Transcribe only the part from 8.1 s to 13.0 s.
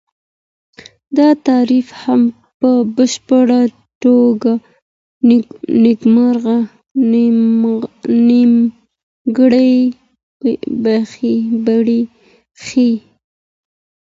نیمګړی برېښي.